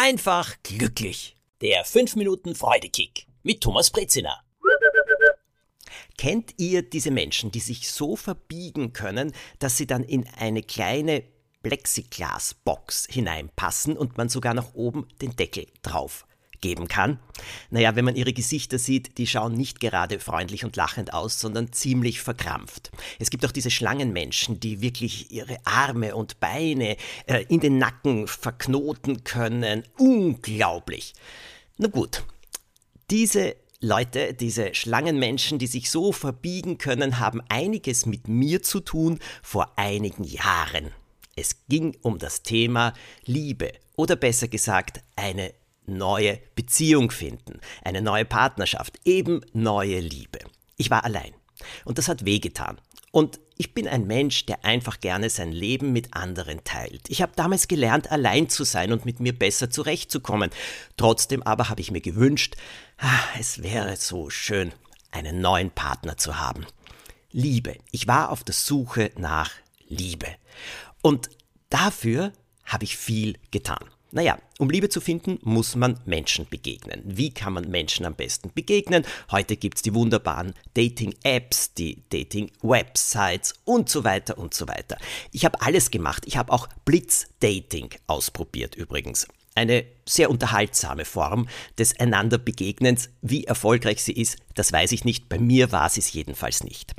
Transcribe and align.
einfach 0.00 0.56
glücklich. 0.62 1.36
Der 1.60 1.84
5 1.84 2.16
Minuten 2.16 2.54
Freudekick 2.54 3.26
mit 3.42 3.60
Thomas 3.60 3.90
Brezina. 3.90 4.42
Kennt 6.16 6.54
ihr 6.56 6.80
diese 6.80 7.10
Menschen, 7.10 7.50
die 7.50 7.60
sich 7.60 7.90
so 7.90 8.16
verbiegen 8.16 8.94
können, 8.94 9.34
dass 9.58 9.76
sie 9.76 9.86
dann 9.86 10.02
in 10.02 10.26
eine 10.38 10.62
kleine 10.62 11.22
Plexiglasbox 11.62 13.08
hineinpassen 13.10 13.98
und 13.98 14.16
man 14.16 14.30
sogar 14.30 14.54
nach 14.54 14.72
oben 14.72 15.06
den 15.20 15.36
Deckel 15.36 15.66
drauf 15.82 16.26
geben 16.60 16.88
kann. 16.88 17.18
Naja, 17.70 17.96
wenn 17.96 18.04
man 18.04 18.16
ihre 18.16 18.32
Gesichter 18.32 18.78
sieht, 18.78 19.18
die 19.18 19.26
schauen 19.26 19.54
nicht 19.54 19.80
gerade 19.80 20.20
freundlich 20.20 20.64
und 20.64 20.76
lachend 20.76 21.12
aus, 21.12 21.40
sondern 21.40 21.72
ziemlich 21.72 22.20
verkrampft. 22.20 22.90
Es 23.18 23.30
gibt 23.30 23.44
auch 23.44 23.52
diese 23.52 23.70
Schlangenmenschen, 23.70 24.60
die 24.60 24.80
wirklich 24.80 25.30
ihre 25.30 25.56
Arme 25.64 26.14
und 26.14 26.40
Beine 26.40 26.96
äh, 27.26 27.44
in 27.48 27.60
den 27.60 27.78
Nacken 27.78 28.26
verknoten 28.26 29.24
können. 29.24 29.84
Unglaublich. 29.98 31.14
Na 31.78 31.88
gut, 31.88 32.24
diese 33.10 33.56
Leute, 33.80 34.34
diese 34.34 34.74
Schlangenmenschen, 34.74 35.58
die 35.58 35.66
sich 35.66 35.90
so 35.90 36.12
verbiegen 36.12 36.76
können, 36.76 37.18
haben 37.18 37.40
einiges 37.48 38.04
mit 38.04 38.28
mir 38.28 38.62
zu 38.62 38.80
tun 38.80 39.18
vor 39.42 39.72
einigen 39.76 40.24
Jahren. 40.24 40.92
Es 41.34 41.66
ging 41.68 41.96
um 42.02 42.18
das 42.18 42.42
Thema 42.42 42.92
Liebe 43.24 43.72
oder 43.96 44.16
besser 44.16 44.48
gesagt 44.48 45.00
eine 45.16 45.54
neue 45.90 46.40
Beziehung 46.54 47.10
finden, 47.10 47.60
eine 47.84 48.02
neue 48.02 48.24
Partnerschaft, 48.24 48.98
eben 49.04 49.40
neue 49.52 50.00
Liebe. 50.00 50.38
Ich 50.76 50.90
war 50.90 51.04
allein 51.04 51.34
und 51.84 51.98
das 51.98 52.08
hat 52.08 52.24
wehgetan. 52.24 52.80
Und 53.12 53.40
ich 53.56 53.74
bin 53.74 53.88
ein 53.88 54.06
Mensch, 54.06 54.46
der 54.46 54.64
einfach 54.64 55.00
gerne 55.00 55.30
sein 55.30 55.50
Leben 55.50 55.92
mit 55.92 56.14
anderen 56.14 56.62
teilt. 56.62 57.02
Ich 57.08 57.22
habe 57.22 57.32
damals 57.34 57.66
gelernt, 57.66 58.10
allein 58.10 58.48
zu 58.48 58.64
sein 58.64 58.92
und 58.92 59.04
mit 59.04 59.18
mir 59.20 59.36
besser 59.36 59.68
zurechtzukommen. 59.68 60.50
Trotzdem 60.96 61.42
aber 61.42 61.68
habe 61.68 61.80
ich 61.80 61.90
mir 61.90 62.00
gewünscht, 62.00 62.56
ah, 62.98 63.20
es 63.38 63.62
wäre 63.62 63.96
so 63.96 64.30
schön, 64.30 64.72
einen 65.10 65.40
neuen 65.40 65.70
Partner 65.70 66.16
zu 66.16 66.38
haben. 66.38 66.66
Liebe. 67.32 67.76
Ich 67.90 68.06
war 68.06 68.30
auf 68.30 68.44
der 68.44 68.54
Suche 68.54 69.10
nach 69.16 69.50
Liebe. 69.88 70.28
Und 71.02 71.30
dafür 71.68 72.32
habe 72.64 72.84
ich 72.84 72.96
viel 72.96 73.38
getan. 73.50 73.84
Naja, 74.12 74.38
um 74.58 74.70
Liebe 74.70 74.88
zu 74.88 75.00
finden, 75.00 75.38
muss 75.42 75.76
man 75.76 76.00
Menschen 76.04 76.48
begegnen. 76.48 77.02
Wie 77.04 77.30
kann 77.32 77.52
man 77.52 77.70
Menschen 77.70 78.04
am 78.04 78.14
besten 78.14 78.50
begegnen? 78.52 79.04
Heute 79.30 79.56
gibt 79.56 79.76
es 79.76 79.82
die 79.82 79.94
wunderbaren 79.94 80.54
Dating-Apps, 80.74 81.74
die 81.74 82.02
Dating-Websites 82.10 83.54
und 83.64 83.88
so 83.88 84.02
weiter 84.02 84.36
und 84.36 84.52
so 84.52 84.66
weiter. 84.66 84.96
Ich 85.30 85.44
habe 85.44 85.62
alles 85.62 85.92
gemacht. 85.92 86.24
Ich 86.26 86.36
habe 86.36 86.52
auch 86.52 86.68
Blitz-Dating 86.84 87.90
ausprobiert 88.08 88.74
übrigens. 88.74 89.28
Eine 89.54 89.84
sehr 90.06 90.30
unterhaltsame 90.30 91.04
Form 91.04 91.48
des 91.78 91.98
Einander-Begegnens. 92.00 93.10
Wie 93.22 93.44
erfolgreich 93.44 94.02
sie 94.02 94.12
ist, 94.12 94.38
das 94.54 94.72
weiß 94.72 94.90
ich 94.90 95.04
nicht. 95.04 95.28
Bei 95.28 95.38
mir 95.38 95.70
war 95.70 95.88
sie 95.88 96.00
es 96.00 96.12
jedenfalls 96.12 96.64
nicht. 96.64 96.94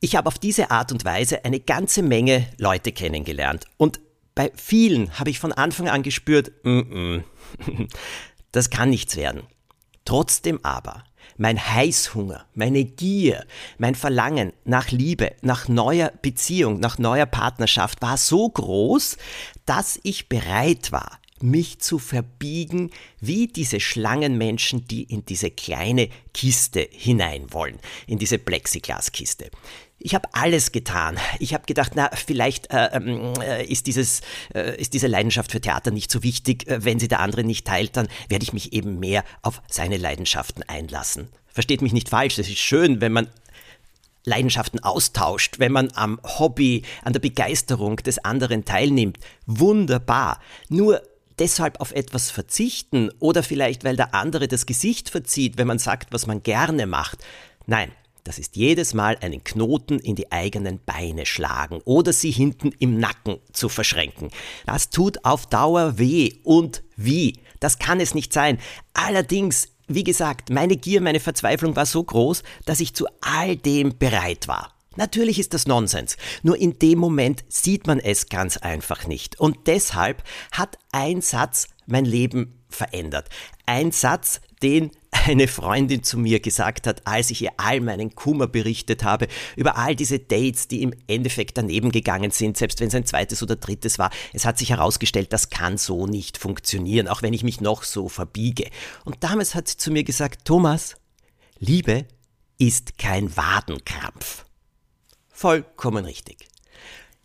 Ich 0.00 0.16
habe 0.16 0.28
auf 0.28 0.38
diese 0.38 0.70
Art 0.70 0.92
und 0.92 1.04
Weise 1.04 1.44
eine 1.44 1.60
ganze 1.60 2.02
Menge 2.02 2.48
Leute 2.58 2.92
kennengelernt 2.92 3.66
und 3.76 4.00
bei 4.36 4.52
vielen 4.54 5.18
habe 5.18 5.30
ich 5.30 5.40
von 5.40 5.52
Anfang 5.52 5.88
an 5.88 6.04
gespürt, 6.04 6.52
mm 6.62 6.68
-mm, 6.68 7.24
das 8.52 8.70
kann 8.70 8.90
nichts 8.90 9.16
werden. 9.16 9.42
Trotzdem 10.04 10.60
aber, 10.62 11.02
mein 11.36 11.58
Heißhunger, 11.58 12.46
meine 12.54 12.84
Gier, 12.84 13.44
mein 13.78 13.96
Verlangen 13.96 14.52
nach 14.64 14.92
Liebe, 14.92 15.32
nach 15.42 15.66
neuer 15.66 16.12
Beziehung, 16.22 16.78
nach 16.78 16.98
neuer 16.98 17.26
Partnerschaft 17.26 18.00
war 18.02 18.16
so 18.16 18.48
groß, 18.48 19.16
dass 19.64 19.98
ich 20.04 20.28
bereit 20.28 20.92
war, 20.92 21.18
mich 21.40 21.80
zu 21.80 21.98
verbiegen 21.98 22.90
wie 23.20 23.48
diese 23.48 23.80
Schlangenmenschen, 23.80 24.86
die 24.86 25.02
in 25.02 25.24
diese 25.24 25.50
kleine 25.50 26.08
Kiste 26.32 26.86
hinein 26.90 27.52
wollen, 27.52 27.78
in 28.06 28.18
diese 28.18 28.38
Plexiglaskiste. 28.38 29.50
Ich 29.98 30.14
habe 30.14 30.28
alles 30.32 30.72
getan. 30.72 31.18
Ich 31.38 31.54
habe 31.54 31.64
gedacht, 31.64 31.92
na, 31.94 32.10
vielleicht 32.14 32.70
äh, 32.70 32.90
ähm, 32.92 33.32
äh, 33.40 33.64
ist, 33.64 33.86
dieses, 33.86 34.20
äh, 34.54 34.78
ist 34.78 34.92
diese 34.92 35.06
Leidenschaft 35.06 35.52
für 35.52 35.60
Theater 35.60 35.90
nicht 35.90 36.10
so 36.10 36.22
wichtig. 36.22 36.68
Äh, 36.68 36.84
wenn 36.84 36.98
sie 36.98 37.08
der 37.08 37.20
andere 37.20 37.44
nicht 37.44 37.66
teilt, 37.66 37.96
dann 37.96 38.08
werde 38.28 38.42
ich 38.42 38.52
mich 38.52 38.72
eben 38.72 38.98
mehr 38.98 39.24
auf 39.42 39.62
seine 39.68 39.96
Leidenschaften 39.96 40.62
einlassen. 40.64 41.28
Versteht 41.46 41.80
mich 41.80 41.94
nicht 41.94 42.10
falsch, 42.10 42.38
es 42.38 42.48
ist 42.48 42.58
schön, 42.58 43.00
wenn 43.00 43.12
man 43.12 43.28
Leidenschaften 44.24 44.82
austauscht, 44.82 45.58
wenn 45.58 45.72
man 45.72 45.90
am 45.94 46.20
Hobby, 46.22 46.82
an 47.02 47.12
der 47.12 47.20
Begeisterung 47.20 47.96
des 47.96 48.18
anderen 48.18 48.64
teilnimmt. 48.64 49.18
Wunderbar. 49.46 50.40
Nur 50.68 51.00
deshalb 51.38 51.80
auf 51.80 51.92
etwas 51.92 52.30
verzichten 52.30 53.10
oder 53.20 53.42
vielleicht 53.42 53.84
weil 53.84 53.96
der 53.96 54.14
andere 54.14 54.48
das 54.48 54.66
Gesicht 54.66 55.10
verzieht, 55.10 55.58
wenn 55.58 55.66
man 55.66 55.78
sagt, 55.78 56.12
was 56.12 56.26
man 56.26 56.42
gerne 56.42 56.86
macht. 56.86 57.18
Nein, 57.66 57.92
das 58.26 58.38
ist 58.38 58.56
jedes 58.56 58.92
Mal 58.92 59.16
einen 59.20 59.44
Knoten 59.44 59.98
in 60.00 60.16
die 60.16 60.32
eigenen 60.32 60.80
Beine 60.84 61.26
schlagen 61.26 61.80
oder 61.84 62.12
sie 62.12 62.32
hinten 62.32 62.72
im 62.78 62.98
Nacken 62.98 63.38
zu 63.52 63.68
verschränken. 63.68 64.30
Das 64.66 64.90
tut 64.90 65.24
auf 65.24 65.46
Dauer 65.46 65.98
weh 65.98 66.32
und 66.42 66.82
wie. 66.96 67.38
Das 67.60 67.78
kann 67.78 68.00
es 68.00 68.14
nicht 68.14 68.32
sein. 68.32 68.58
Allerdings, 68.94 69.68
wie 69.86 70.04
gesagt, 70.04 70.50
meine 70.50 70.76
Gier, 70.76 71.00
meine 71.00 71.20
Verzweiflung 71.20 71.76
war 71.76 71.86
so 71.86 72.02
groß, 72.02 72.42
dass 72.64 72.80
ich 72.80 72.94
zu 72.94 73.06
all 73.20 73.56
dem 73.56 73.96
bereit 73.96 74.48
war. 74.48 74.72
Natürlich 74.96 75.38
ist 75.38 75.54
das 75.54 75.66
Nonsens, 75.66 76.16
nur 76.42 76.56
in 76.56 76.78
dem 76.78 76.98
Moment 76.98 77.44
sieht 77.48 77.86
man 77.86 78.00
es 78.00 78.28
ganz 78.28 78.56
einfach 78.56 79.06
nicht. 79.06 79.38
Und 79.38 79.66
deshalb 79.66 80.24
hat 80.52 80.78
ein 80.90 81.20
Satz 81.20 81.68
mein 81.86 82.06
Leben 82.06 82.64
verändert. 82.68 83.28
Ein 83.66 83.92
Satz, 83.92 84.40
den 84.62 84.90
eine 85.26 85.48
Freundin 85.48 86.02
zu 86.02 86.18
mir 86.18 86.40
gesagt 86.40 86.86
hat, 86.86 87.06
als 87.06 87.30
ich 87.30 87.42
ihr 87.42 87.50
all 87.56 87.80
meinen 87.80 88.14
Kummer 88.14 88.46
berichtet 88.46 89.02
habe, 89.02 89.26
über 89.56 89.76
all 89.76 89.96
diese 89.96 90.18
Dates, 90.18 90.68
die 90.68 90.82
im 90.82 90.94
Endeffekt 91.06 91.58
daneben 91.58 91.90
gegangen 91.90 92.30
sind, 92.30 92.56
selbst 92.56 92.80
wenn 92.80 92.88
es 92.88 92.94
ein 92.94 93.06
zweites 93.06 93.42
oder 93.42 93.56
drittes 93.56 93.98
war. 93.98 94.10
Es 94.32 94.44
hat 94.44 94.58
sich 94.58 94.70
herausgestellt, 94.70 95.32
das 95.32 95.50
kann 95.50 95.78
so 95.78 96.06
nicht 96.06 96.38
funktionieren, 96.38 97.08
auch 97.08 97.22
wenn 97.22 97.32
ich 97.32 97.42
mich 97.42 97.60
noch 97.60 97.82
so 97.82 98.08
verbiege. 98.08 98.70
Und 99.04 99.16
damals 99.20 99.54
hat 99.54 99.68
sie 99.68 99.76
zu 99.76 99.90
mir 99.90 100.04
gesagt, 100.04 100.44
Thomas, 100.44 100.96
Liebe 101.58 102.06
ist 102.58 102.98
kein 102.98 103.36
Wadenkrampf. 103.36 104.44
Vollkommen 105.28 106.04
richtig. 106.04 106.48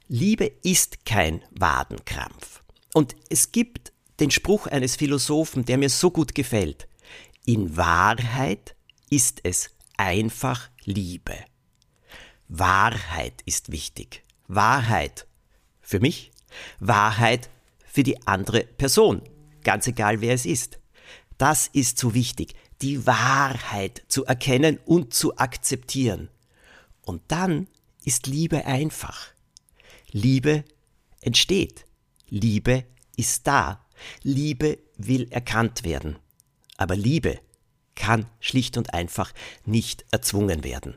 Liebe 0.07 0.51
ist 0.63 1.05
kein 1.05 1.41
Wadenkrampf. 1.51 2.63
Und 2.93 3.15
es 3.29 3.51
gibt 3.51 3.93
den 4.19 4.31
Spruch 4.31 4.67
eines 4.67 4.95
Philosophen, 4.95 5.65
der 5.65 5.77
mir 5.77 5.89
so 5.89 6.11
gut 6.11 6.35
gefällt. 6.35 6.87
In 7.45 7.75
Wahrheit 7.75 8.75
ist 9.09 9.39
es 9.43 9.71
einfach 9.97 10.69
Liebe. 10.83 11.35
Wahrheit 12.47 13.41
ist 13.45 13.71
wichtig. 13.71 14.23
Wahrheit 14.47 15.25
für 15.79 15.99
mich, 15.99 16.31
Wahrheit 16.79 17.49
für 17.83 18.03
die 18.03 18.27
andere 18.27 18.61
Person, 18.63 19.23
ganz 19.63 19.87
egal 19.87 20.21
wer 20.21 20.35
es 20.35 20.45
ist. 20.45 20.77
Das 21.39 21.67
ist 21.67 21.97
so 21.97 22.13
wichtig, 22.13 22.53
die 22.83 23.07
Wahrheit 23.07 24.03
zu 24.07 24.23
erkennen 24.25 24.77
und 24.85 25.15
zu 25.15 25.37
akzeptieren. 25.37 26.29
Und 27.01 27.23
dann 27.29 27.67
ist 28.03 28.27
Liebe 28.27 28.65
einfach. 28.65 29.29
Liebe 30.11 30.63
entsteht. 31.21 31.85
Liebe 32.29 32.85
ist 33.15 33.47
da. 33.47 33.83
Liebe 34.21 34.77
will 34.97 35.27
erkannt 35.31 35.83
werden. 35.83 36.19
Aber 36.81 36.95
Liebe 36.95 37.37
kann 37.93 38.25
schlicht 38.39 38.75
und 38.75 38.95
einfach 38.95 39.31
nicht 39.65 40.03
erzwungen 40.09 40.63
werden. 40.63 40.95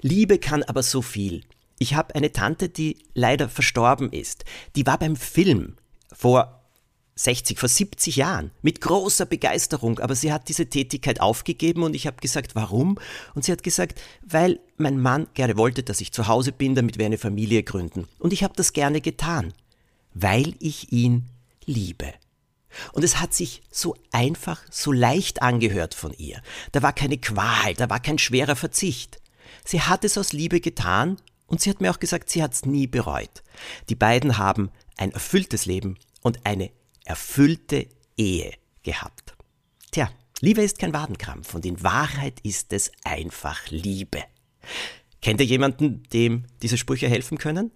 Liebe 0.00 0.38
kann 0.38 0.62
aber 0.62 0.82
so 0.82 1.02
viel. 1.02 1.42
Ich 1.78 1.94
habe 1.94 2.14
eine 2.14 2.32
Tante, 2.32 2.70
die 2.70 2.96
leider 3.12 3.50
verstorben 3.50 4.10
ist. 4.10 4.46
Die 4.76 4.86
war 4.86 4.98
beim 4.98 5.16
Film 5.16 5.76
vor 6.10 6.64
60, 7.16 7.58
vor 7.58 7.68
70 7.68 8.16
Jahren 8.16 8.50
mit 8.62 8.80
großer 8.80 9.26
Begeisterung, 9.26 9.98
aber 9.98 10.14
sie 10.14 10.32
hat 10.32 10.48
diese 10.48 10.70
Tätigkeit 10.70 11.20
aufgegeben 11.20 11.82
und 11.82 11.94
ich 11.94 12.06
habe 12.06 12.16
gesagt, 12.16 12.54
warum? 12.54 12.98
Und 13.34 13.44
sie 13.44 13.52
hat 13.52 13.62
gesagt, 13.62 14.00
weil 14.22 14.58
mein 14.78 14.98
Mann 14.98 15.26
gerne 15.34 15.58
wollte, 15.58 15.82
dass 15.82 16.00
ich 16.00 16.12
zu 16.12 16.28
Hause 16.28 16.52
bin, 16.52 16.74
damit 16.74 16.98
wir 16.98 17.04
eine 17.04 17.18
Familie 17.18 17.62
gründen. 17.62 18.08
Und 18.18 18.32
ich 18.32 18.42
habe 18.42 18.54
das 18.56 18.72
gerne 18.72 19.02
getan, 19.02 19.52
weil 20.14 20.54
ich 20.60 20.92
ihn 20.92 21.26
liebe. 21.66 22.14
Und 22.92 23.02
es 23.02 23.20
hat 23.20 23.34
sich 23.34 23.62
so 23.70 23.96
einfach, 24.12 24.62
so 24.70 24.92
leicht 24.92 25.42
angehört 25.42 25.94
von 25.94 26.12
ihr. 26.14 26.40
Da 26.72 26.82
war 26.82 26.92
keine 26.92 27.18
Qual, 27.18 27.74
da 27.74 27.90
war 27.90 28.00
kein 28.00 28.18
schwerer 28.18 28.56
Verzicht. 28.56 29.20
Sie 29.64 29.80
hat 29.80 30.04
es 30.04 30.16
aus 30.16 30.32
Liebe 30.32 30.60
getan 30.60 31.16
und 31.46 31.60
sie 31.60 31.70
hat 31.70 31.80
mir 31.80 31.90
auch 31.90 32.00
gesagt, 32.00 32.30
sie 32.30 32.42
hat 32.42 32.52
es 32.54 32.64
nie 32.64 32.86
bereut. 32.86 33.42
Die 33.88 33.94
beiden 33.94 34.38
haben 34.38 34.70
ein 34.96 35.12
erfülltes 35.12 35.66
Leben 35.66 35.98
und 36.22 36.46
eine 36.46 36.70
erfüllte 37.04 37.88
Ehe 38.16 38.52
gehabt. 38.82 39.34
Tja, 39.90 40.10
Liebe 40.40 40.62
ist 40.62 40.78
kein 40.78 40.94
Wadenkrampf 40.94 41.54
und 41.54 41.66
in 41.66 41.82
Wahrheit 41.82 42.40
ist 42.42 42.72
es 42.72 42.92
einfach 43.04 43.68
Liebe. 43.68 44.22
Kennt 45.20 45.40
ihr 45.40 45.46
jemanden, 45.46 46.02
dem 46.12 46.46
diese 46.62 46.78
Sprüche 46.78 47.08
helfen 47.08 47.36
können? 47.36 47.72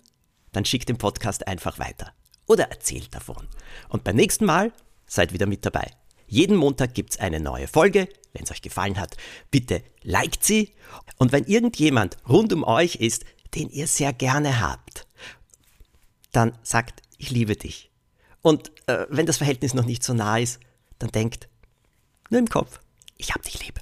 Dann 0.53 0.65
schickt 0.65 0.89
den 0.89 0.97
Podcast 0.97 1.47
einfach 1.47 1.79
weiter 1.79 2.13
oder 2.47 2.71
erzählt 2.71 3.15
davon. 3.15 3.49
Und 3.89 4.05
beim 4.05 4.17
nächsten 4.17 4.45
Mal 4.45 4.73
seid 5.15 5.33
wieder 5.33 5.47
mit 5.47 5.65
dabei. 5.65 5.91
Jeden 6.27 6.57
Montag 6.57 6.95
gibt's 6.95 7.19
eine 7.19 7.41
neue 7.41 7.69
Folge. 7.69 8.09
Wenn 8.33 8.45
es 8.45 8.51
euch 8.51 8.63
gefallen 8.63 8.99
hat, 8.99 9.17
bitte 9.51 9.83
liked 10.03 10.43
sie. 10.43 10.73
Und 11.19 11.33
wenn 11.33 11.45
irgendjemand 11.45 12.17
rund 12.29 12.53
um 12.53 12.65
euch 12.65 12.97
ist, 12.97 13.25
den 13.55 13.71
ihr 13.71 13.87
sehr 13.87 14.13
gerne 14.13 14.61
habt, 14.61 15.07
dann 16.33 16.59
sagt, 16.63 17.03
ich 17.19 17.31
liebe 17.31 17.55
dich. 17.55 17.91
Und 18.43 18.73
äh, 18.89 19.07
wenn 19.09 19.27
das 19.27 19.37
Verhältnis 19.37 19.75
noch 19.75 19.85
nicht 19.85 20.03
so 20.03 20.13
nah 20.13 20.39
ist, 20.39 20.59
dann 20.99 21.11
denkt, 21.11 21.49
nur 22.31 22.41
im 22.41 22.49
Kopf, 22.49 22.81
ich 23.17 23.33
hab 23.33 23.43
dich 23.43 23.65
lieb. 23.65 23.81